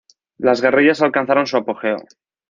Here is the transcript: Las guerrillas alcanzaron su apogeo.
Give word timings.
Las 0.39 0.63
guerrillas 0.63 1.03
alcanzaron 1.03 1.45
su 1.45 1.57
apogeo. 1.57 1.97